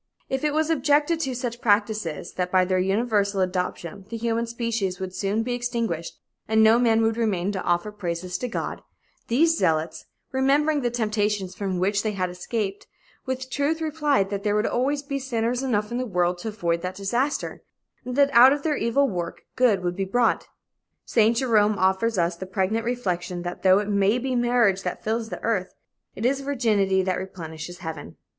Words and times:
If 0.29 0.43
it 0.43 0.55
was 0.55 0.71
objected 0.71 1.19
to 1.19 1.35
such 1.35 1.61
practices 1.61 2.33
that 2.33 2.51
by 2.51 2.65
their 2.65 2.79
universal 2.79 3.39
adoption 3.39 4.07
the 4.09 4.17
human 4.17 4.47
species 4.47 4.99
would 4.99 5.13
soon 5.13 5.43
be 5.43 5.53
extinguished 5.53 6.17
and 6.47 6.63
no 6.63 6.79
man 6.79 7.03
would 7.03 7.17
remain 7.17 7.51
to 7.51 7.61
offer 7.61 7.91
praises 7.91 8.39
to 8.39 8.47
God, 8.47 8.81
these 9.27 9.55
zealots, 9.55 10.07
remembering 10.31 10.81
the 10.81 10.89
temptations 10.89 11.53
from 11.53 11.77
which 11.77 12.01
they 12.01 12.13
had 12.13 12.31
escaped, 12.31 12.87
with 13.27 13.51
truth 13.51 13.79
replied 13.79 14.31
that 14.31 14.41
there 14.41 14.55
would 14.55 14.65
always 14.65 15.03
be 15.03 15.19
sinners 15.19 15.61
enough 15.61 15.91
in 15.91 15.99
the 15.99 16.07
world 16.07 16.39
to 16.39 16.47
avoid 16.47 16.81
that 16.81 16.95
disaster, 16.95 17.61
and 18.03 18.15
that 18.15 18.33
out 18.33 18.51
of 18.51 18.63
their 18.63 18.77
evil 18.77 19.07
work, 19.07 19.43
good 19.55 19.83
would 19.83 19.95
be 19.95 20.03
brought. 20.03 20.47
Saint 21.05 21.37
Jerome 21.37 21.77
offers 21.77 22.17
us 22.17 22.35
the 22.35 22.47
pregnant 22.47 22.85
reflection 22.85 23.43
that 23.43 23.61
though 23.61 23.77
it 23.77 23.87
may 23.87 24.17
be 24.17 24.35
marriage 24.35 24.81
that 24.81 25.03
fills 25.03 25.29
the 25.29 25.43
earth, 25.43 25.75
it 26.15 26.25
is 26.25 26.39
virginity 26.41 27.03
that 27.03 27.19
replenishes 27.19 27.77
heaven." 27.85 28.15